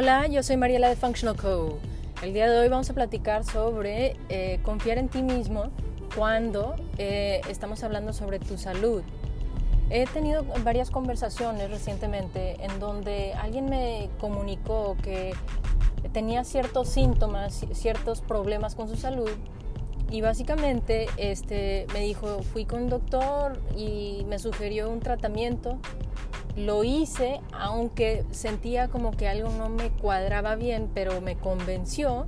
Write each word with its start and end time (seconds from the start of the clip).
Hola, 0.00 0.28
yo 0.28 0.44
soy 0.44 0.56
Mariela 0.56 0.88
de 0.88 0.94
Functional 0.94 1.34
Co. 1.34 1.80
El 2.22 2.32
día 2.32 2.48
de 2.48 2.56
hoy 2.56 2.68
vamos 2.68 2.88
a 2.88 2.94
platicar 2.94 3.42
sobre 3.42 4.16
eh, 4.28 4.60
confiar 4.62 4.96
en 4.96 5.08
ti 5.08 5.24
mismo 5.24 5.72
cuando 6.14 6.76
eh, 6.98 7.40
estamos 7.48 7.82
hablando 7.82 8.12
sobre 8.12 8.38
tu 8.38 8.58
salud. 8.58 9.02
He 9.90 10.06
tenido 10.06 10.44
varias 10.62 10.90
conversaciones 10.92 11.68
recientemente 11.68 12.64
en 12.64 12.78
donde 12.78 13.32
alguien 13.32 13.64
me 13.64 14.08
comunicó 14.20 14.96
que 15.02 15.34
tenía 16.12 16.44
ciertos 16.44 16.88
síntomas, 16.90 17.66
ciertos 17.72 18.20
problemas 18.20 18.76
con 18.76 18.88
su 18.88 18.94
salud 18.94 19.32
y 20.12 20.20
básicamente 20.20 21.08
este, 21.16 21.88
me 21.92 22.02
dijo, 22.02 22.44
fui 22.44 22.66
con 22.66 22.84
un 22.84 22.88
doctor 22.88 23.60
y 23.76 24.24
me 24.28 24.38
sugirió 24.38 24.90
un 24.90 25.00
tratamiento 25.00 25.76
lo 26.56 26.84
hice, 26.84 27.40
aunque 27.52 28.24
sentía 28.30 28.88
como 28.88 29.12
que 29.12 29.28
algo 29.28 29.50
no 29.50 29.68
me 29.68 29.90
cuadraba 29.90 30.56
bien, 30.56 30.90
pero 30.92 31.20
me 31.20 31.36
convenció. 31.36 32.26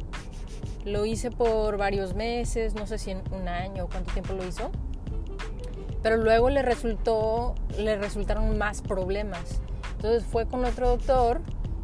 Lo 0.85 1.05
hice 1.05 1.31
por 1.31 1.77
varios 1.77 2.15
meses, 2.15 2.75
no 2.75 2.87
sé 2.87 2.99
si 2.99 3.15
un 3.33 3.49
año 3.49 3.85
o 3.85 3.89
cuánto 3.89 4.13
tiempo 4.13 4.33
lo 4.35 4.47
hizo. 4.47 4.71
Pero 6.03 6.17
luego 6.17 6.49
le 6.49 6.63
resultó, 6.63 7.55
le 7.77 7.97
resultaron 7.97 8.57
más 8.57 8.81
problemas. 8.81 9.61
Entonces 9.97 10.25
fue 10.25 10.47
con 10.47 10.65
otro 10.65 10.89
doctor 10.89 11.43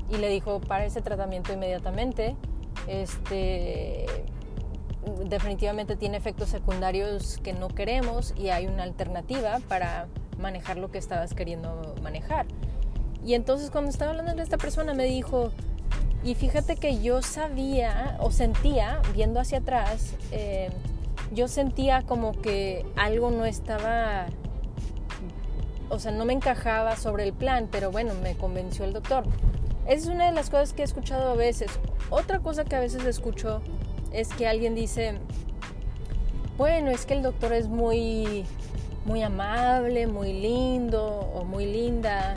y 0.08 0.16
le 0.16 0.28
dijo 0.28 0.60
para 0.60 0.86
ese 0.86 1.02
tratamiento 1.02 1.52
inmediatamente. 1.52 2.36
Este, 2.86 4.06
definitivamente 5.24 5.96
tiene 5.96 6.16
efectos 6.16 6.48
secundarios 6.48 7.38
que 7.42 7.52
no 7.52 7.68
queremos 7.68 8.34
y 8.36 8.48
hay 8.48 8.66
una 8.66 8.82
alternativa 8.82 9.60
para 9.68 10.06
manejar 10.38 10.76
lo 10.78 10.90
que 10.90 10.98
estabas 10.98 11.34
queriendo 11.34 11.94
manejar. 12.02 12.46
Y 13.24 13.34
entonces 13.34 13.70
cuando 13.70 13.90
estaba 13.90 14.12
hablando 14.12 14.34
de 14.34 14.42
esta 14.42 14.58
persona 14.58 14.94
me 14.94 15.04
dijo, 15.04 15.50
y 16.24 16.34
fíjate 16.34 16.76
que 16.76 17.00
yo 17.00 17.22
sabía 17.22 18.16
o 18.20 18.30
sentía, 18.30 19.00
viendo 19.14 19.40
hacia 19.40 19.58
atrás, 19.58 20.14
eh, 20.32 20.70
yo 21.32 21.48
sentía 21.48 22.02
como 22.02 22.32
que 22.40 22.84
algo 22.96 23.30
no 23.30 23.44
estaba, 23.44 24.26
o 25.88 25.98
sea, 25.98 26.12
no 26.12 26.24
me 26.24 26.32
encajaba 26.32 26.96
sobre 26.96 27.24
el 27.24 27.32
plan, 27.32 27.68
pero 27.70 27.90
bueno, 27.90 28.14
me 28.22 28.36
convenció 28.36 28.84
el 28.84 28.92
doctor. 28.92 29.24
Esa 29.86 29.94
es 29.94 30.06
una 30.06 30.26
de 30.26 30.32
las 30.32 30.50
cosas 30.50 30.72
que 30.72 30.82
he 30.82 30.84
escuchado 30.84 31.30
a 31.30 31.34
veces. 31.34 31.70
Otra 32.10 32.40
cosa 32.40 32.64
que 32.64 32.76
a 32.76 32.80
veces 32.80 33.04
escucho 33.04 33.60
es 34.12 34.28
que 34.28 34.48
alguien 34.48 34.74
dice, 34.74 35.18
bueno, 36.56 36.90
es 36.90 37.06
que 37.06 37.14
el 37.14 37.22
doctor 37.22 37.52
es 37.52 37.68
muy 37.68 38.44
muy 39.06 39.22
amable, 39.22 40.06
muy 40.08 40.32
lindo 40.32 41.06
o 41.06 41.44
muy 41.44 41.64
linda, 41.64 42.34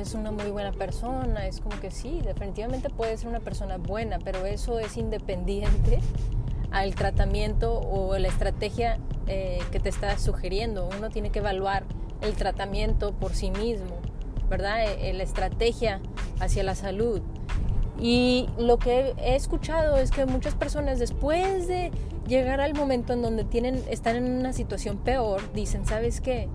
es 0.00 0.14
una 0.14 0.30
muy 0.30 0.50
buena 0.50 0.72
persona, 0.72 1.46
es 1.46 1.60
como 1.60 1.78
que 1.80 1.90
sí, 1.90 2.20
definitivamente 2.22 2.90
puede 2.90 3.16
ser 3.16 3.28
una 3.28 3.40
persona 3.40 3.78
buena, 3.78 4.18
pero 4.18 4.44
eso 4.44 4.80
es 4.80 4.96
independiente 4.96 6.00
al 6.70 6.94
tratamiento 6.94 7.80
o 7.80 8.18
la 8.18 8.28
estrategia 8.28 8.98
eh, 9.28 9.60
que 9.70 9.80
te 9.80 9.88
está 9.88 10.18
sugiriendo. 10.18 10.88
Uno 10.98 11.10
tiene 11.10 11.30
que 11.30 11.38
evaluar 11.38 11.84
el 12.20 12.34
tratamiento 12.34 13.12
por 13.12 13.34
sí 13.34 13.50
mismo, 13.50 13.96
¿verdad? 14.50 14.84
E, 14.84 15.12
la 15.12 15.22
estrategia 15.22 16.00
hacia 16.40 16.64
la 16.64 16.74
salud. 16.74 17.22
Y 17.98 18.48
lo 18.58 18.78
que 18.78 19.14
he 19.18 19.36
escuchado 19.36 19.96
es 19.96 20.10
que 20.10 20.26
muchas 20.26 20.54
personas 20.56 20.98
después 20.98 21.68
de 21.68 21.92
llegar 22.26 22.60
al 22.60 22.74
momento 22.74 23.12
en 23.12 23.22
donde 23.22 23.44
tienen, 23.44 23.82
están 23.88 24.16
en 24.16 24.30
una 24.30 24.52
situación 24.52 24.98
peor, 24.98 25.52
dicen, 25.52 25.86
¿sabes 25.86 26.20
qué? 26.20 26.48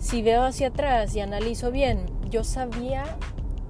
Si 0.00 0.22
veo 0.22 0.42
hacia 0.42 0.68
atrás 0.68 1.14
y 1.14 1.20
analizo 1.20 1.70
bien, 1.70 2.06
yo 2.28 2.44
sabía 2.44 3.04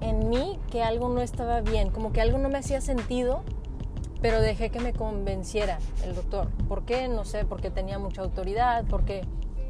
en 0.01 0.29
mí 0.29 0.59
que 0.71 0.83
algo 0.83 1.09
no 1.09 1.21
estaba 1.21 1.61
bien, 1.61 1.89
como 1.89 2.11
que 2.11 2.21
algo 2.21 2.37
no 2.37 2.49
me 2.49 2.57
hacía 2.57 2.81
sentido, 2.81 3.43
pero 4.21 4.41
dejé 4.41 4.69
que 4.69 4.79
me 4.79 4.93
convenciera 4.93 5.79
el 6.03 6.15
doctor. 6.15 6.49
¿Por 6.67 6.85
qué? 6.85 7.07
No 7.07 7.25
sé, 7.25 7.45
porque 7.45 7.69
tenía 7.69 7.99
mucha 7.99 8.21
autoridad, 8.21 8.85
porque 8.89 9.25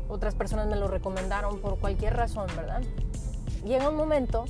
otras 0.08 0.36
personas 0.36 0.68
me 0.68 0.76
lo 0.76 0.88
recomendaron, 0.88 1.60
por 1.60 1.80
cualquier 1.80 2.16
razón, 2.16 2.48
¿verdad? 2.56 2.82
Llega 3.66 3.90
un 3.90 3.96
momento 3.96 4.46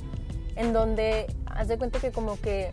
en 0.56 0.72
donde 0.72 1.26
haz 1.46 1.68
de 1.68 1.78
cuenta 1.78 2.00
que 2.00 2.12
como 2.12 2.38
que 2.40 2.72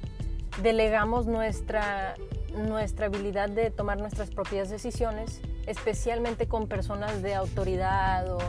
delegamos 0.61 1.25
nuestra, 1.25 2.15
nuestra 2.56 3.07
habilidad 3.07 3.50
de 3.50 3.72
tomar 3.72 4.00
nuestras 4.00 4.29
propias 4.29 4.69
decisiones, 4.69 5.41
especialmente 5.67 6.47
con 6.47 6.67
personas 6.67 7.22
de 7.22 7.35
autoridad 7.35 8.31
o, 8.31 8.39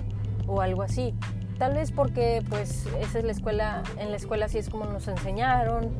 o 0.46 0.60
algo 0.60 0.82
así. 0.82 1.14
Tal 1.58 1.74
vez 1.74 1.92
porque 1.92 2.42
pues 2.48 2.86
esa 3.00 3.18
es 3.18 3.24
la 3.24 3.32
escuela, 3.32 3.82
en 3.98 4.10
la 4.10 4.16
escuela 4.16 4.46
así 4.46 4.58
es 4.58 4.68
como 4.68 4.84
nos 4.86 5.06
enseñaron, 5.06 5.94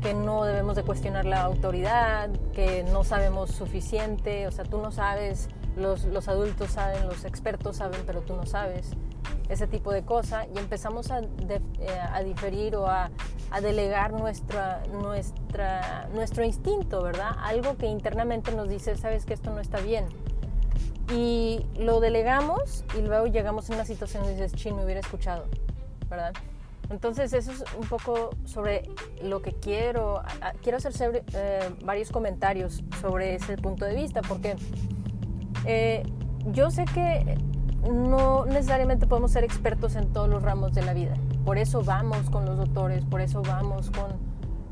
que 0.00 0.14
no 0.14 0.44
debemos 0.44 0.76
de 0.76 0.84
cuestionar 0.84 1.24
la 1.24 1.42
autoridad, 1.42 2.30
que 2.52 2.84
no 2.84 3.02
sabemos 3.02 3.50
suficiente, 3.50 4.46
o 4.46 4.52
sea, 4.52 4.64
tú 4.64 4.78
no 4.78 4.92
sabes, 4.92 5.48
los, 5.76 6.04
los 6.04 6.28
adultos 6.28 6.70
saben, 6.70 7.08
los 7.08 7.24
expertos 7.24 7.78
saben, 7.78 8.00
pero 8.06 8.20
tú 8.20 8.36
no 8.36 8.46
sabes 8.46 8.92
ese 9.48 9.66
tipo 9.66 9.92
de 9.92 10.02
cosas 10.02 10.46
y 10.54 10.58
empezamos 10.58 11.10
a, 11.10 11.20
eh, 11.20 11.60
a 12.12 12.22
diferir 12.22 12.76
o 12.76 12.86
a, 12.86 13.10
a, 13.50 13.60
delegar 13.60 14.12
nuestra, 14.12 14.82
nuestra, 14.92 16.08
nuestro 16.12 16.44
instinto, 16.44 17.02
¿verdad? 17.02 17.32
Algo 17.38 17.76
que 17.76 17.86
internamente 17.86 18.52
nos 18.52 18.68
dice, 18.68 18.96
sabes 18.96 19.24
que 19.24 19.34
esto 19.34 19.50
no 19.50 19.60
está 19.60 19.80
bien. 19.80 20.06
Y 21.14 21.64
lo 21.78 22.00
delegamos 22.00 22.84
y 22.96 23.00
luego 23.00 23.26
llegamos 23.26 23.70
a 23.70 23.74
una 23.74 23.84
situación 23.86 24.24
y 24.26 24.28
dices, 24.28 24.52
chin, 24.52 24.76
me 24.76 24.84
hubiera 24.84 25.00
escuchado, 25.00 25.46
¿verdad? 26.10 26.34
Entonces 26.90 27.32
eso 27.32 27.52
es 27.52 27.64
un 27.78 27.86
poco 27.86 28.30
sobre 28.44 28.82
lo 29.22 29.42
que 29.42 29.52
quiero. 29.52 30.22
Quiero 30.62 30.78
hacer 30.78 31.24
eh, 31.34 31.70
varios 31.84 32.10
comentarios 32.10 32.82
sobre 33.00 33.34
ese 33.34 33.56
punto 33.56 33.84
de 33.84 33.94
vista 33.94 34.22
porque 34.22 34.56
eh, 35.66 36.02
yo 36.46 36.70
sé 36.70 36.84
que 36.86 37.36
no 37.88 38.44
necesariamente 38.44 39.06
podemos 39.06 39.30
ser 39.30 39.44
expertos 39.44 39.96
en 39.96 40.12
todos 40.12 40.28
los 40.28 40.42
ramos 40.42 40.74
de 40.74 40.82
la 40.82 40.94
vida. 40.94 41.14
Por 41.44 41.58
eso 41.58 41.82
vamos 41.82 42.30
con 42.30 42.44
los 42.44 42.56
doctores, 42.56 43.04
por 43.04 43.20
eso 43.20 43.42
vamos 43.42 43.90
con 43.90 44.12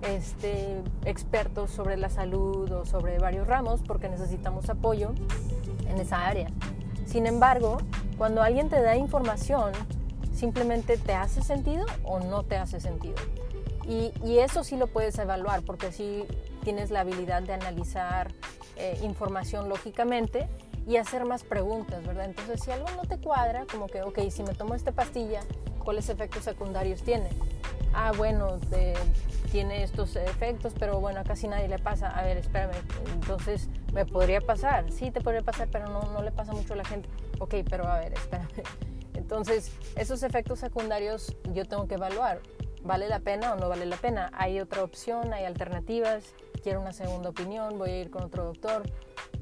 este, 0.02 0.82
expertos 1.04 1.70
sobre 1.70 1.96
la 1.96 2.10
salud 2.10 2.70
o 2.70 2.84
sobre 2.84 3.18
varios 3.18 3.46
ramos, 3.46 3.80
porque 3.86 4.08
necesitamos 4.08 4.68
apoyo 4.68 5.12
en 5.88 5.98
esa 5.98 6.26
área. 6.26 6.48
Sin 7.06 7.26
embargo, 7.26 7.78
cuando 8.18 8.42
alguien 8.42 8.68
te 8.68 8.80
da 8.80 8.96
información, 8.96 9.72
simplemente 10.32 10.96
te 10.96 11.14
hace 11.14 11.42
sentido 11.42 11.86
o 12.04 12.20
no 12.20 12.42
te 12.42 12.56
hace 12.56 12.80
sentido. 12.80 13.16
Y, 13.88 14.12
eso 14.38 14.64
sí 14.64 14.76
lo 14.76 14.88
puedes 14.88 15.16
evaluar, 15.18 15.62
porque 15.62 15.92
sí 15.92 16.24
tienes 16.64 16.90
la 16.90 17.00
habilidad 17.00 17.42
de 17.42 17.54
analizar 17.54 18.32
eh, 18.76 18.98
información 19.02 19.68
lógicamente 19.68 20.48
y 20.86 20.96
hacer 20.96 21.24
más 21.24 21.42
preguntas, 21.42 22.06
¿verdad? 22.06 22.26
Entonces, 22.26 22.62
si 22.62 22.70
algo 22.70 22.86
no 22.96 23.02
te 23.02 23.18
cuadra, 23.18 23.66
como 23.70 23.88
que, 23.88 24.02
ok, 24.02 24.20
si 24.30 24.42
me 24.44 24.54
tomo 24.54 24.74
esta 24.74 24.92
pastilla, 24.92 25.40
¿cuáles 25.82 26.08
efectos 26.08 26.44
secundarios 26.44 27.02
tiene? 27.02 27.28
Ah, 27.92 28.12
bueno, 28.16 28.58
tiene 29.50 29.82
estos 29.82 30.14
efectos, 30.16 30.74
pero 30.78 31.00
bueno, 31.00 31.20
a 31.20 31.24
casi 31.24 31.48
nadie 31.48 31.66
le 31.66 31.78
pasa. 31.78 32.08
A 32.10 32.22
ver, 32.22 32.36
espérame, 32.36 32.76
entonces, 33.14 33.68
¿me 33.92 34.06
podría 34.06 34.40
pasar? 34.40 34.92
Sí, 34.92 35.10
te 35.10 35.20
podría 35.20 35.42
pasar, 35.42 35.68
pero 35.72 35.88
no, 35.88 36.02
no 36.12 36.22
le 36.22 36.30
pasa 36.30 36.52
mucho 36.52 36.74
a 36.74 36.76
la 36.76 36.84
gente. 36.84 37.08
Ok, 37.40 37.54
pero 37.68 37.86
a 37.88 37.98
ver, 37.98 38.12
espérame. 38.12 38.48
Entonces, 39.14 39.72
esos 39.96 40.22
efectos 40.22 40.60
secundarios 40.60 41.34
yo 41.52 41.64
tengo 41.64 41.88
que 41.88 41.94
evaluar. 41.94 42.40
¿Vale 42.84 43.08
la 43.08 43.18
pena 43.18 43.54
o 43.54 43.56
no 43.56 43.68
vale 43.68 43.86
la 43.86 43.96
pena? 43.96 44.30
Hay 44.34 44.60
otra 44.60 44.84
opción, 44.84 45.32
hay 45.32 45.44
alternativas, 45.44 46.34
quiero 46.62 46.80
una 46.80 46.92
segunda 46.92 47.30
opinión, 47.30 47.78
voy 47.78 47.90
a 47.90 48.00
ir 48.00 48.10
con 48.10 48.22
otro 48.22 48.44
doctor 48.44 48.84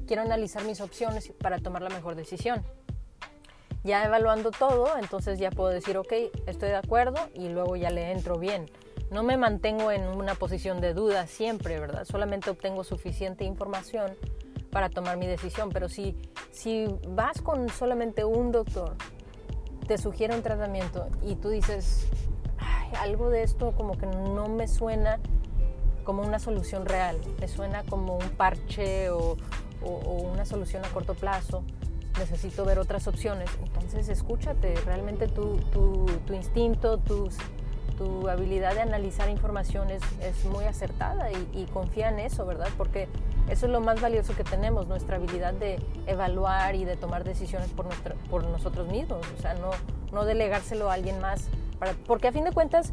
quiero 0.05 0.21
analizar 0.21 0.63
mis 0.63 0.81
opciones 0.81 1.31
para 1.39 1.59
tomar 1.59 1.81
la 1.81 1.89
mejor 1.89 2.15
decisión. 2.15 2.63
Ya 3.83 4.03
evaluando 4.03 4.51
todo, 4.51 4.97
entonces 4.97 5.37
ya 5.37 5.51
puedo 5.51 5.69
decir, 5.69 5.97
ok, 5.97 6.11
estoy 6.47 6.69
de 6.69 6.75
acuerdo 6.75 7.19
y 7.35 7.49
luego 7.49 7.75
ya 7.75 7.91
le 7.91 8.11
entro 8.11 8.39
bien. 8.39 8.65
No 9.11 9.21
me 9.21 9.37
mantengo 9.37 9.91
en 9.91 10.07
una 10.07 10.33
posición 10.33 10.81
de 10.81 10.93
duda 10.93 11.27
siempre, 11.27 11.79
¿verdad? 11.79 12.05
Solamente 12.05 12.49
obtengo 12.49 12.83
suficiente 12.83 13.43
información 13.43 14.15
para 14.71 14.89
tomar 14.89 15.17
mi 15.17 15.27
decisión. 15.27 15.69
Pero 15.69 15.87
si, 15.87 16.17
si 16.51 16.87
vas 17.07 17.41
con 17.41 17.69
solamente 17.69 18.25
un 18.25 18.51
doctor, 18.51 18.95
te 19.87 19.99
sugiere 19.99 20.35
un 20.35 20.41
tratamiento 20.41 21.07
y 21.21 21.35
tú 21.35 21.49
dices, 21.49 22.07
algo 22.99 23.29
de 23.29 23.43
esto 23.43 23.71
como 23.71 23.97
que 23.97 24.07
no 24.07 24.47
me 24.47 24.67
suena 24.67 25.19
como 26.03 26.21
una 26.21 26.39
solución 26.39 26.85
real, 26.85 27.19
me 27.39 27.47
suena 27.47 27.83
como 27.83 28.17
un 28.17 28.29
parche 28.31 29.09
o, 29.09 29.37
o, 29.81 30.29
una 30.31 30.45
solución 30.45 30.83
a 30.85 30.89
corto 30.89 31.13
plazo, 31.13 31.63
necesito 32.19 32.65
ver 32.65 32.79
otras 32.79 33.07
opciones. 33.07 33.49
Entonces 33.63 34.09
escúchate, 34.09 34.75
realmente 34.85 35.27
tu, 35.27 35.57
tu, 35.71 36.33
instinto, 36.33 36.97
tus, 36.97 37.35
tu 37.97 38.27
habilidad 38.27 38.73
de 38.73 38.81
analizar 38.81 39.29
información 39.29 39.89
es, 39.89 40.01
es 40.21 40.45
muy 40.45 40.65
acertada 40.65 41.31
y, 41.31 41.49
y, 41.53 41.65
confía 41.65 42.09
en 42.09 42.19
eso, 42.19 42.45
¿verdad? 42.45 42.69
Porque 42.77 43.07
eso 43.49 43.67
es 43.67 43.71
lo 43.71 43.79
más 43.79 44.01
valioso 44.01 44.35
que 44.35 44.43
tenemos, 44.43 44.87
nuestra 44.87 45.17
habilidad 45.17 45.53
de 45.53 45.79
evaluar 46.07 46.75
y 46.75 46.83
de 46.83 46.95
tomar 46.95 47.23
decisiones 47.23 47.69
por, 47.69 47.85
nuestra, 47.85 48.15
por 48.29 48.43
nosotros 48.43 48.87
mismos, 48.87 49.19
o 49.37 49.41
sea, 49.41 49.53
no, 49.55 49.71
no 50.11 50.25
delegárselo 50.25 50.89
a 50.89 50.93
alguien 50.93 51.19
más, 51.19 51.47
para, 51.77 51.93
porque 52.07 52.27
a 52.29 52.31
fin 52.31 52.43
de 52.43 52.51
cuentas, 52.51 52.91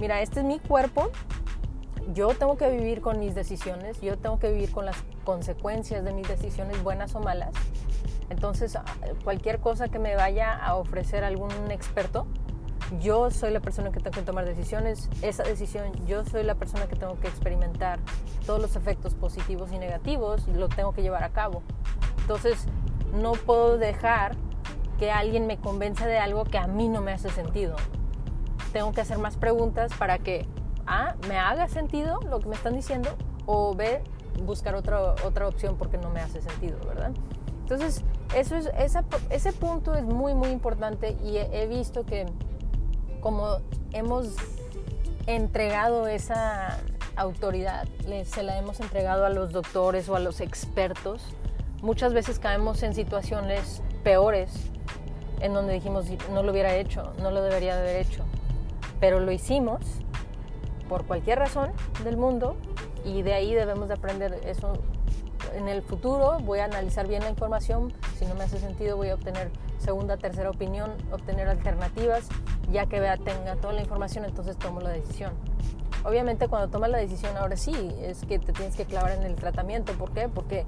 mira, 0.00 0.20
este 0.20 0.40
es 0.40 0.46
mi 0.46 0.58
cuerpo 0.58 1.10
yo 2.12 2.28
tengo 2.28 2.56
que 2.56 2.68
vivir 2.70 3.00
con 3.00 3.18
mis 3.18 3.34
decisiones, 3.34 4.00
yo 4.00 4.18
tengo 4.18 4.38
que 4.38 4.50
vivir 4.50 4.70
con 4.70 4.84
las 4.84 4.96
consecuencias 5.24 6.04
de 6.04 6.12
mis 6.12 6.28
decisiones, 6.28 6.82
buenas 6.82 7.14
o 7.14 7.20
malas. 7.20 7.52
Entonces, 8.30 8.76
cualquier 9.22 9.60
cosa 9.60 9.88
que 9.88 9.98
me 9.98 10.16
vaya 10.16 10.52
a 10.52 10.76
ofrecer 10.76 11.24
algún 11.24 11.50
experto, 11.70 12.26
yo 13.00 13.30
soy 13.30 13.50
la 13.50 13.60
persona 13.60 13.90
que 13.90 14.00
tengo 14.00 14.14
que 14.14 14.22
tomar 14.22 14.44
decisiones, 14.44 15.08
esa 15.22 15.42
decisión 15.42 15.92
yo 16.06 16.24
soy 16.24 16.42
la 16.42 16.54
persona 16.54 16.86
que 16.86 16.96
tengo 16.96 17.18
que 17.18 17.28
experimentar 17.28 17.98
todos 18.46 18.60
los 18.60 18.76
efectos 18.76 19.14
positivos 19.14 19.72
y 19.72 19.78
negativos, 19.78 20.46
lo 20.48 20.68
tengo 20.68 20.92
que 20.92 21.02
llevar 21.02 21.24
a 21.24 21.30
cabo. 21.30 21.62
Entonces, 22.20 22.66
no 23.14 23.32
puedo 23.32 23.78
dejar 23.78 24.36
que 24.98 25.10
alguien 25.10 25.46
me 25.46 25.58
convenza 25.58 26.06
de 26.06 26.18
algo 26.18 26.44
que 26.44 26.58
a 26.58 26.66
mí 26.66 26.88
no 26.88 27.00
me 27.00 27.12
hace 27.12 27.30
sentido. 27.30 27.76
Tengo 28.72 28.92
que 28.92 29.00
hacer 29.00 29.18
más 29.18 29.36
preguntas 29.36 29.92
para 29.98 30.18
que 30.18 30.46
A, 30.86 31.14
me 31.28 31.38
haga 31.38 31.68
sentido 31.68 32.20
lo 32.28 32.40
que 32.40 32.48
me 32.48 32.54
están 32.54 32.74
diciendo 32.74 33.10
o 33.46 33.74
B, 33.74 34.02
buscar 34.44 34.74
otra, 34.74 35.14
otra 35.24 35.48
opción 35.48 35.76
porque 35.76 35.98
no 35.98 36.10
me 36.10 36.20
hace 36.20 36.40
sentido, 36.40 36.78
¿verdad? 36.86 37.12
Entonces, 37.62 38.04
eso 38.34 38.56
es, 38.56 38.70
ese 39.30 39.52
punto 39.52 39.94
es 39.94 40.04
muy, 40.04 40.34
muy 40.34 40.48
importante 40.48 41.16
y 41.24 41.38
he, 41.38 41.66
visto 41.66 42.04
que 42.04 42.26
como 43.20 43.58
hemos 43.92 44.34
entregado 45.26 46.06
esa 46.06 46.78
autoridad, 47.16 47.88
se 48.24 48.42
la 48.42 48.58
hemos 48.58 48.80
entregado 48.80 49.24
a 49.24 49.30
los 49.30 49.52
doctores 49.52 50.08
o 50.08 50.16
a 50.16 50.20
los 50.20 50.40
expertos, 50.40 51.22
muchas 51.80 52.12
veces 52.12 52.38
caemos 52.38 52.82
en 52.82 52.94
situaciones 52.94 53.82
peores 54.02 54.50
en 55.40 55.54
donde 55.54 55.74
dijimos 55.74 56.06
no 56.32 56.42
lo 56.42 56.52
hubiera 56.52 56.74
hecho, 56.76 57.14
no 57.22 57.30
lo 57.30 57.42
debería 57.42 57.76
de 57.76 57.82
haber 57.82 58.06
hecho, 58.06 58.24
pero 59.00 59.20
lo 59.20 59.32
hicimos 59.32 59.80
por 60.94 61.06
cualquier 61.06 61.40
razón 61.40 61.72
del 62.04 62.16
mundo 62.16 62.54
y 63.04 63.22
de 63.22 63.34
ahí 63.34 63.52
debemos 63.52 63.88
de 63.88 63.94
aprender 63.94 64.38
eso 64.44 64.74
en 65.52 65.66
el 65.66 65.82
futuro 65.82 66.38
voy 66.38 66.60
a 66.60 66.66
analizar 66.66 67.08
bien 67.08 67.24
la 67.24 67.30
información, 67.30 67.92
si 68.16 68.26
no 68.26 68.36
me 68.36 68.44
hace 68.44 68.60
sentido 68.60 68.96
voy 68.96 69.08
a 69.08 69.14
obtener 69.14 69.50
segunda, 69.78 70.16
tercera 70.18 70.50
opinión, 70.50 70.92
obtener 71.10 71.48
alternativas, 71.48 72.28
ya 72.70 72.86
que 72.86 73.00
vea, 73.00 73.16
tenga 73.16 73.56
toda 73.56 73.72
la 73.72 73.80
información, 73.80 74.24
entonces 74.24 74.56
tomo 74.56 74.80
la 74.80 74.90
decisión. 74.90 75.32
Obviamente 76.04 76.46
cuando 76.46 76.68
tomas 76.68 76.90
la 76.90 76.98
decisión 76.98 77.36
ahora 77.36 77.56
sí, 77.56 77.74
es 78.00 78.24
que 78.24 78.38
te 78.38 78.52
tienes 78.52 78.76
que 78.76 78.84
clavar 78.84 79.10
en 79.18 79.24
el 79.24 79.34
tratamiento, 79.34 79.94
¿por 79.94 80.12
qué? 80.12 80.28
Porque 80.28 80.64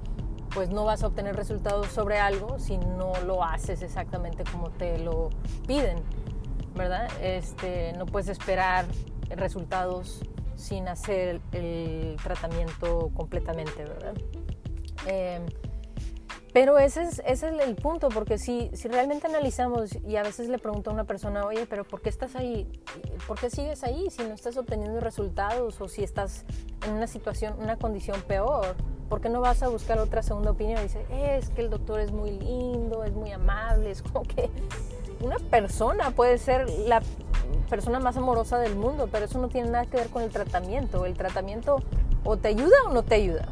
pues 0.53 0.69
no 0.71 0.83
vas 0.83 1.03
a 1.03 1.07
obtener 1.07 1.37
resultados 1.37 1.87
sobre 1.87 2.19
algo 2.19 2.59
si 2.59 2.77
no 2.77 3.13
lo 3.25 3.45
haces 3.45 3.81
exactamente 3.81 4.43
como 4.51 4.71
te 4.71 4.99
lo 4.99 5.29
piden, 5.65 5.99
¿verdad? 6.75 7.07
Este, 7.21 7.93
no 7.93 8.05
puedes 8.05 8.27
esperar 8.27 8.83
resultados 9.29 10.21
sin 10.55 10.87
hacer 10.87 11.39
el 11.51 12.17
tratamiento 12.23 13.11
completamente, 13.15 13.83
¿verdad? 13.83 14.15
Em, 15.05 15.45
pero 16.53 16.79
ese 16.79 17.03
es, 17.03 17.21
ese 17.25 17.49
es 17.49 17.67
el 17.67 17.75
punto, 17.75 18.09
porque 18.09 18.39
si, 18.39 18.71
si 18.73 18.87
realmente 18.87 19.27
analizamos 19.27 19.95
y 20.07 20.15
a 20.15 20.23
veces 20.23 20.49
le 20.49 20.57
pregunto 20.57 20.89
a 20.89 20.93
una 20.93 21.03
persona, 21.03 21.45
oye, 21.45 21.67
pero 21.67 21.83
¿por 21.83 22.01
qué 22.01 22.09
estás 22.09 22.35
ahí? 22.35 22.67
¿Por 23.27 23.39
qué 23.39 23.51
sigues 23.51 23.83
ahí 23.83 24.09
si 24.09 24.23
no 24.23 24.33
estás 24.33 24.57
obteniendo 24.57 24.99
resultados 24.99 25.79
o 25.79 25.87
si 25.87 26.03
estás 26.03 26.45
en 26.87 26.93
una 26.93 27.05
situación, 27.05 27.55
una 27.59 27.77
condición 27.77 28.19
peor? 28.21 28.75
¿Por 29.07 29.21
qué 29.21 29.29
no 29.29 29.39
vas 29.39 29.61
a 29.61 29.67
buscar 29.67 29.99
otra 29.99 30.23
segunda 30.23 30.49
opinión? 30.49 30.79
Y 30.79 30.83
dice, 30.83 31.05
es 31.11 31.49
que 31.49 31.61
el 31.61 31.69
doctor 31.69 31.99
es 31.99 32.11
muy 32.11 32.31
lindo, 32.31 33.03
es 33.03 33.13
muy 33.13 33.31
amable, 33.31 33.91
es 33.91 34.01
como 34.01 34.23
que 34.23 34.49
una 35.21 35.37
persona 35.37 36.11
puede 36.11 36.39
ser 36.39 36.67
la 36.69 37.01
persona 37.69 37.99
más 37.99 38.17
amorosa 38.17 38.57
del 38.57 38.75
mundo, 38.75 39.09
pero 39.11 39.25
eso 39.25 39.39
no 39.39 39.49
tiene 39.49 39.69
nada 39.69 39.85
que 39.85 39.97
ver 39.97 40.09
con 40.09 40.23
el 40.23 40.29
tratamiento. 40.29 41.05
El 41.05 41.15
tratamiento 41.15 41.77
o 42.23 42.37
te 42.37 42.49
ayuda 42.49 42.75
o 42.87 42.93
no 42.93 43.03
te 43.03 43.15
ayuda. 43.15 43.47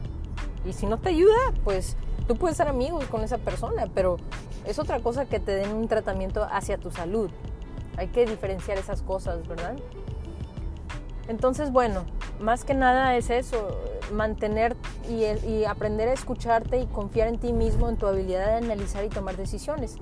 Y 0.65 0.73
si 0.73 0.85
no 0.85 0.97
te 0.97 1.09
ayuda, 1.09 1.37
pues 1.63 1.95
tú 2.27 2.35
puedes 2.35 2.57
ser 2.57 2.67
amigos 2.67 3.05
con 3.05 3.23
esa 3.23 3.37
persona, 3.37 3.87
pero 3.93 4.17
es 4.65 4.79
otra 4.79 4.99
cosa 4.99 5.25
que 5.25 5.39
te 5.39 5.53
den 5.53 5.71
un 5.73 5.87
tratamiento 5.87 6.47
hacia 6.49 6.77
tu 6.77 6.91
salud. 6.91 7.29
Hay 7.97 8.07
que 8.07 8.25
diferenciar 8.25 8.77
esas 8.77 9.01
cosas, 9.01 9.47
¿verdad? 9.47 9.75
Entonces, 11.27 11.71
bueno, 11.71 12.05
más 12.39 12.65
que 12.65 12.73
nada 12.73 13.15
es 13.15 13.29
eso, 13.29 13.79
mantener 14.11 14.75
y, 15.09 15.63
aprender 15.65 16.09
a 16.09 16.13
escucharte 16.13 16.79
y 16.79 16.85
confiar 16.87 17.27
en 17.27 17.39
ti 17.39 17.53
mismo, 17.53 17.89
en 17.89 17.97
tu 17.97 18.07
habilidad 18.07 18.47
de 18.47 18.65
analizar 18.65 19.03
y 19.05 19.09
tomar 19.09 19.37
decisiones. 19.37 19.97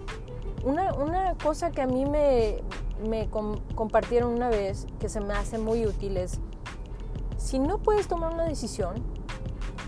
Una, 0.64 0.94
una 0.94 1.36
cosa 1.36 1.72
que 1.72 1.82
a 1.82 1.88
mí 1.88 2.06
me, 2.06 2.62
me 3.04 3.30
compartieron 3.30 4.34
una 4.34 4.50
vez 4.50 4.88
que 5.00 5.10
se 5.10 5.22
me 5.22 5.34
hace 5.34 5.58
muy 5.58 5.86
útil 5.86 6.18
es, 6.18 6.40
si 7.38 7.60
no 7.60 7.78
puedes 7.80 8.08
tomar 8.08 8.34
una 8.34 8.46
decisión, 8.46 8.96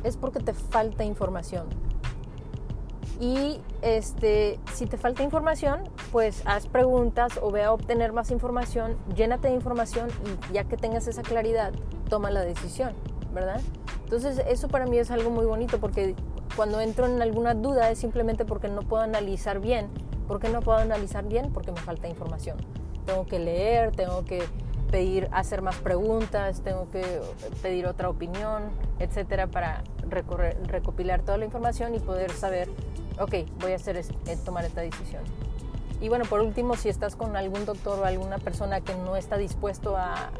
es 0.03 0.17
porque 0.17 0.39
te 0.39 0.53
falta 0.53 1.03
información. 1.03 1.67
Y 3.19 3.61
este, 3.81 4.59
si 4.73 4.85
te 4.85 4.97
falta 4.97 5.23
información, 5.23 5.83
pues 6.11 6.41
haz 6.45 6.67
preguntas 6.67 7.39
o 7.41 7.49
ve 7.49 7.63
a 7.63 7.71
obtener 7.71 8.11
más 8.11 8.29
información, 8.29 8.97
llénate 9.15 9.47
de 9.47 9.53
información 9.53 10.09
y 10.49 10.53
ya 10.53 10.65
que 10.65 10.75
tengas 10.75 11.07
esa 11.07 11.21
claridad, 11.21 11.73
toma 12.09 12.29
la 12.29 12.41
decisión, 12.41 12.93
¿verdad? 13.33 13.61
Entonces 14.03 14.41
eso 14.47 14.67
para 14.67 14.85
mí 14.85 14.97
es 14.97 15.11
algo 15.11 15.29
muy 15.29 15.45
bonito 15.45 15.79
porque 15.79 16.15
cuando 16.55 16.79
entro 16.79 17.05
en 17.05 17.21
alguna 17.21 17.53
duda 17.53 17.89
es 17.89 17.99
simplemente 17.99 18.45
porque 18.45 18.67
no 18.67 18.81
puedo 18.81 19.01
analizar 19.01 19.59
bien. 19.59 19.89
¿Por 20.27 20.39
qué 20.39 20.49
no 20.49 20.61
puedo 20.61 20.77
analizar 20.77 21.27
bien? 21.27 21.51
Porque 21.53 21.71
me 21.71 21.79
falta 21.79 22.07
información. 22.07 22.57
Tengo 23.05 23.25
que 23.25 23.39
leer, 23.39 23.91
tengo 23.91 24.25
que 24.25 24.43
pedir, 24.91 25.27
hacer 25.31 25.61
más 25.61 25.75
preguntas, 25.77 26.61
tengo 26.61 26.89
que 26.91 27.03
pedir 27.61 27.85
otra 27.85 28.09
opinión, 28.09 28.69
etcétera, 28.99 29.47
para 29.47 29.83
recorrer, 30.09 30.57
recopilar 30.67 31.21
toda 31.21 31.37
la 31.37 31.45
información 31.45 31.95
y 31.95 31.99
poder 31.99 32.31
saber, 32.31 32.69
ok, 33.19 33.33
voy 33.59 33.73
a 33.73 33.75
hacer 33.75 33.97
eh, 33.97 34.37
tomar 34.45 34.65
esta 34.65 34.81
decisión. 34.81 35.23
Y 36.01 36.09
bueno, 36.09 36.25
por 36.25 36.41
último, 36.41 36.75
si 36.75 36.89
estás 36.89 37.15
con 37.15 37.35
algún 37.37 37.65
doctor 37.65 37.99
o 37.99 38.05
alguna 38.05 38.37
persona 38.37 38.81
que 38.81 38.93
no 38.95 39.15
está 39.15 39.37
dispuesto 39.37 39.95
a, 39.95 40.31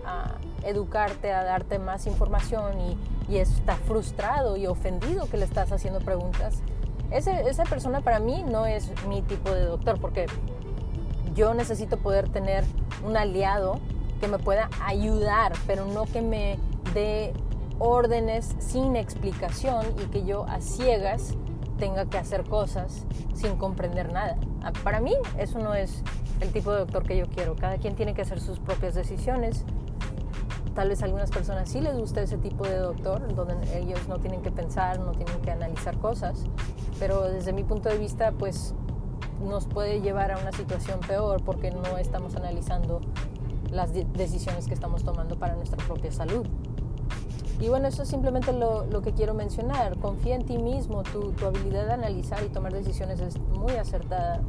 educarte, 0.64 1.32
a 1.32 1.44
darte 1.44 1.80
más 1.80 2.08
información 2.08 2.80
y, 2.82 2.98
y, 3.34 3.38
está 3.38 3.76
frustrado 3.76 4.58
y 4.58 4.68
ofendido 4.68 5.28
que 5.28 5.38
le 5.38 5.46
estás 5.46 5.72
haciendo 5.72 6.00
preguntas, 6.00 6.62
ese, 7.12 7.48
esa 7.48 7.64
persona 7.64 8.02
para 8.02 8.20
mí 8.20 8.44
no 8.44 8.66
es 8.66 8.92
mi 9.08 9.22
tipo 9.22 9.52
de 9.52 9.66
doctor 9.66 10.00
porque 10.02 10.26
yo 11.34 11.54
necesito 11.54 11.98
poder 11.98 12.30
tener 12.30 12.64
un 13.06 13.18
aliado 13.18 13.80
que 14.20 14.28
me 14.28 14.40
pueda 14.40 14.70
ayudar, 14.84 15.54
pero 15.68 15.86
no 15.86 16.06
que 16.06 16.22
me 16.22 16.58
dé 16.94 17.34
órdenes 17.80 18.56
sin 18.60 18.96
explicación 18.96 19.86
y 20.02 20.06
que 20.08 20.26
yo 20.26 20.46
a 20.46 20.62
ciegas 20.62 21.36
tenga 21.78 22.06
que 22.06 22.18
hacer 22.18 22.44
cosas 22.44 23.06
sin 23.34 23.58
comprender 23.58 24.12
nada. 24.12 24.38
Ah, 24.64 24.72
para 24.84 25.00
mí 25.02 25.14
eso 25.38 25.60
no 25.60 25.74
es 25.74 26.02
el 26.40 26.52
tipo 26.52 26.72
de 26.72 26.80
doctor 26.80 27.04
que 27.04 27.18
yo 27.18 27.26
quiero. 27.28 27.56
Cada 27.56 27.78
quien 27.78 27.96
tiene 27.96 28.14
que 28.14 28.22
hacer 28.22 28.40
sus 28.40 28.60
propias 28.60 28.96
decisiones. 28.96 29.66
Tal 30.74 30.90
vez 30.90 31.02
a 31.02 31.06
algunas 31.06 31.32
personas 31.32 31.70
sí 31.70 31.80
les 31.80 31.98
gusta 31.98 32.22
ese 32.22 32.38
tipo 32.38 32.66
de 32.66 32.78
doctor, 32.78 33.34
donde 33.34 33.56
ellos 33.78 34.08
no 34.10 34.20
tienen 34.20 34.42
que 34.42 34.52
pensar, 34.52 35.00
no 35.00 35.12
tienen 35.12 35.40
que 35.42 35.52
analizar 35.52 35.98
cosas, 36.00 36.44
pero 37.00 37.24
desde 37.24 37.54
mi 37.54 37.64
punto 37.64 37.88
de 37.88 37.98
vista, 37.98 38.34
pues 38.34 38.74
nos 39.44 39.66
puede 39.66 40.02
llevar 40.02 40.32
a 40.32 40.38
una 40.38 40.52
situación 40.52 41.00
peor 41.02 41.44
porque 41.44 41.72
no 41.72 41.98
estamos 41.98 42.36
analizando 42.36 43.02
las 43.72 43.92
decisiones 43.94 44.68
que 44.68 44.74
estamos 44.74 45.04
tomando 45.04 45.38
para 45.38 45.56
nuestra 45.56 45.78
propia 45.86 46.12
salud. 46.12 46.46
Y 47.60 47.70
bueno, 47.70 47.88
eso 47.88 48.04
es 48.04 48.10
simplemente 48.10 48.52
lo, 48.52 48.86
lo, 48.86 49.02
que 49.02 49.14
quiero 49.14 49.34
mencionar. 49.34 49.98
Confía 50.00 50.36
en 50.36 50.46
ti 50.46 50.58
mismo, 50.58 51.04
tu, 51.04 51.32
tu, 51.32 51.46
habilidad 51.46 51.86
de 51.86 51.94
analizar 51.94 52.44
y 52.44 52.50
tomar 52.50 52.74
decisiones 52.74 53.22
es 53.22 53.40
muy 53.40 53.74
acertada. 53.74 54.42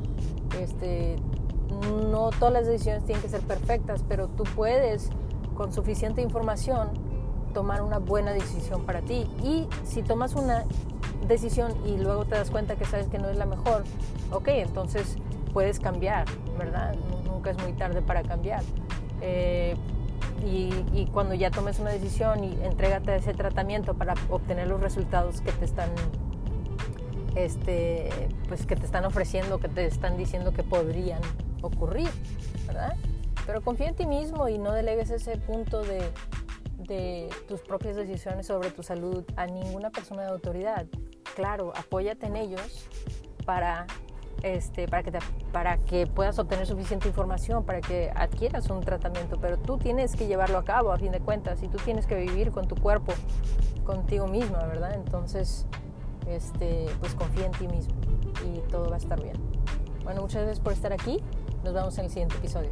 Este, 0.61 1.17
no 2.11 2.31
todas 2.39 2.53
las 2.53 2.67
decisiones 2.67 3.05
tienen 3.05 3.23
que 3.23 3.29
ser 3.29 3.43
perfectas, 3.43 4.03
pero 4.09 4.27
tú 4.29 4.43
puedes, 4.57 5.11
con 5.55 5.73
suficiente 5.73 6.21
información, 6.21 6.89
tomar 7.55 7.81
una 7.81 7.99
buena 7.99 8.33
decisión 8.33 8.85
para 8.85 9.03
ti. 9.03 9.29
Y 9.43 9.69
si 9.85 10.03
tomas 10.03 10.35
una 10.35 10.65
decisión 11.27 11.73
y 11.87 11.97
luego 11.97 12.25
te 12.25 12.35
das 12.35 12.51
cuenta 12.51 12.77
que 12.77 12.85
sabes 12.85 13.09
que 13.09 13.19
no 13.19 13.29
es 13.29 13.37
la 13.37 13.47
mejor, 13.47 13.85
ok, 14.31 14.49
entonces 14.49 15.17
puedes 15.53 15.81
cambiar, 15.81 16.27
¿verdad? 16.59 16.95
Nunca 17.25 17.51
es 17.51 17.59
muy 17.59 17.73
tarde 17.73 18.03
para 18.03 18.23
cambiar. 18.23 18.63
Eh, 19.23 19.75
y, 20.45 21.07
cuando 21.13 21.35
ya 21.35 21.51
tomes 21.51 21.79
una 21.79 21.91
decisión 21.91 22.45
y 22.45 22.63
entrégate 22.63 23.13
a 23.13 23.17
ese 23.17 23.33
tratamiento 23.33 23.95
para 23.95 24.15
obtener 24.29 24.69
los 24.69 24.81
resultados 24.81 25.41
que 25.41 25.51
te 25.53 25.65
están 25.65 25.89
este, 27.35 28.11
pues 28.49 28.67
que 28.67 28.77
te 28.77 28.85
están 28.85 29.05
ofreciendo, 29.05 29.59
que 29.59 29.69
te 29.69 29.87
están 29.87 30.17
diciendo 30.17 30.53
que 30.53 30.63
podrían 30.63 31.21
ocurrir, 31.63 32.09
¿verdad? 32.67 32.95
Pero 33.47 33.63
confía 33.63 33.89
en 33.89 33.95
ti 33.95 34.07
mismo 34.07 34.49
y 34.49 34.59
no 34.59 34.73
delegues 34.73 35.11
ese 35.11 35.37
punto 35.37 35.83
de, 35.83 36.03
de 36.87 37.29
tus 37.49 37.61
propias 37.61 37.97
decisiones 37.97 38.47
sobre 38.47 38.71
tu 38.71 38.83
salud 38.83 39.25
a 39.37 39.47
ninguna 39.47 39.91
persona 39.91 40.23
de 40.23 40.29
autoridad. 40.29 40.87
Claro, 41.37 41.75
apóyate 41.77 42.27
en 42.27 42.37
ellos 42.37 42.89
para 43.45 43.87
este, 44.43 44.89
para, 44.89 45.03
que 45.03 45.19
para 45.53 45.77
que 45.77 46.07
puedas 46.07 46.39
obtener 46.39 46.67
suficiente 46.67 47.09
información, 47.09 47.63
para 47.65 47.83
que 47.83 48.11
adquieras 48.15 48.71
un 48.71 48.81
tratamiento, 48.81 49.39
pero 49.39 49.59
tú 49.59 49.77
tienes 49.77 50.17
que 50.17 50.27
llevarlo 50.27 50.57
a 50.57 50.65
cabo 50.65 50.93
a 50.93 50.99
fin 50.99 51.13
de 51.13 51.21
cuentas 51.21 51.63
y 51.63 51.69
tú 51.69 51.77
tienes 51.85 52.07
que 52.07 52.15
vivir 52.17 52.53
con 52.53 52.67
tu 52.67 52.75
cuerpo, 52.75 53.13
contigo 53.85 54.27
misma, 54.27 54.65
¿verdad? 54.65 54.95
Entonces, 54.95 55.67
este, 56.27 56.87
pues 57.01 57.15
confía 57.15 57.47
en 57.47 57.53
ti 57.53 57.69
mismo 57.69 57.95
y 58.47 58.61
todo 58.71 58.89
va 58.89 58.97
a 58.97 58.99
estar 58.99 59.23
bien. 59.23 59.37
Bueno, 60.05 60.23
muchas 60.23 60.43
gracias 60.43 60.61
por 60.61 60.73
estar 60.73 60.95
aquí. 60.95 61.23
Nos 61.65 61.75
vemos 61.75 61.99
en 61.99 62.07
el 62.07 62.11
siguiente 62.11 62.37
episodio. 62.37 62.71